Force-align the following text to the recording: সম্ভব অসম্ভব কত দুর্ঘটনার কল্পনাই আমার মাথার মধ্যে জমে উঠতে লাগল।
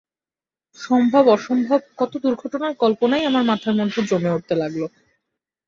সম্ভব 0.79 1.23
অসম্ভব 1.35 1.79
কত 1.97 2.13
দুর্ঘটনার 2.23 2.73
কল্পনাই 2.75 3.23
আমার 3.25 3.43
মাথার 3.43 3.75
মধ্যে 3.79 3.99
জমে 4.09 4.35
উঠতে 4.35 4.53
লাগল। 4.61 4.81